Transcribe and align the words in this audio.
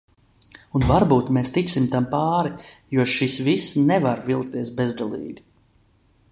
Un 0.77 0.85
varbūt 0.91 1.27
mēs 1.37 1.51
tiksim 1.57 1.85
tam 1.91 2.07
pāri, 2.15 2.53
jo 2.97 3.07
šis 3.13 3.37
viss 3.49 3.69
nevar 3.93 4.25
vilkties 4.31 4.73
bezgalīgi. 4.81 5.41